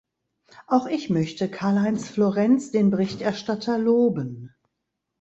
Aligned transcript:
Auch 0.65 0.87
ich 0.87 1.11
möchte 1.11 1.47
Karl-Heinz 1.47 2.07
Florenz, 2.09 2.71
den 2.71 2.89
Berichterstatter, 2.89 3.77
loben. 3.77 4.55